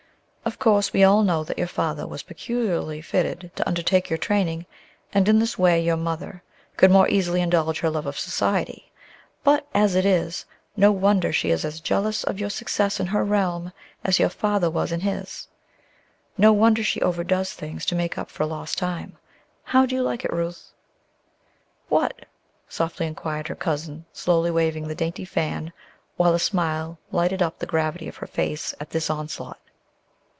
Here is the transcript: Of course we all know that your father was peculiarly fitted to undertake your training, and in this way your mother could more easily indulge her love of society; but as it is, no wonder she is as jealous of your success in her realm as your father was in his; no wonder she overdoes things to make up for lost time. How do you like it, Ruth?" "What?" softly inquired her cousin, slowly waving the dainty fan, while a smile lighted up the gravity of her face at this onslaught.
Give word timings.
Of 0.43 0.57
course 0.57 0.91
we 0.91 1.03
all 1.03 1.21
know 1.21 1.43
that 1.43 1.59
your 1.59 1.67
father 1.67 2.07
was 2.07 2.23
peculiarly 2.23 2.99
fitted 2.99 3.51
to 3.55 3.67
undertake 3.67 4.09
your 4.09 4.17
training, 4.17 4.65
and 5.13 5.29
in 5.29 5.37
this 5.37 5.55
way 5.57 5.79
your 5.79 5.95
mother 5.95 6.41
could 6.77 6.89
more 6.89 7.07
easily 7.09 7.41
indulge 7.41 7.79
her 7.81 7.91
love 7.91 8.07
of 8.07 8.17
society; 8.17 8.91
but 9.43 9.67
as 9.75 9.93
it 9.93 10.03
is, 10.03 10.45
no 10.75 10.91
wonder 10.91 11.31
she 11.31 11.51
is 11.51 11.63
as 11.63 11.79
jealous 11.79 12.23
of 12.23 12.39
your 12.39 12.49
success 12.49 12.99
in 12.99 13.05
her 13.05 13.23
realm 13.23 13.71
as 14.03 14.17
your 14.17 14.29
father 14.29 14.67
was 14.67 14.91
in 14.91 15.01
his; 15.01 15.47
no 16.39 16.51
wonder 16.51 16.83
she 16.83 16.99
overdoes 17.03 17.53
things 17.53 17.85
to 17.85 17.95
make 17.95 18.17
up 18.17 18.31
for 18.31 18.43
lost 18.43 18.79
time. 18.79 19.19
How 19.63 19.85
do 19.85 19.93
you 19.93 20.01
like 20.01 20.25
it, 20.25 20.33
Ruth?" 20.33 20.71
"What?" 21.87 22.25
softly 22.67 23.05
inquired 23.05 23.47
her 23.47 23.55
cousin, 23.55 24.05
slowly 24.11 24.49
waving 24.49 24.87
the 24.87 24.95
dainty 24.95 25.23
fan, 25.25 25.71
while 26.17 26.33
a 26.33 26.39
smile 26.39 26.97
lighted 27.11 27.43
up 27.43 27.59
the 27.59 27.67
gravity 27.67 28.07
of 28.07 28.17
her 28.17 28.27
face 28.27 28.73
at 28.79 28.89
this 28.89 29.07
onslaught. 29.07 29.59